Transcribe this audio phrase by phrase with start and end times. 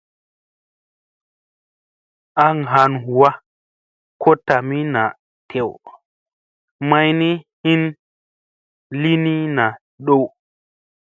[2.45, 3.29] Aŋ han huwa
[4.21, 5.11] ko tami naa
[5.49, 5.71] tew
[6.89, 7.31] mayni
[7.63, 7.81] hin
[9.01, 9.65] li ni na
[10.05, 10.23] dow.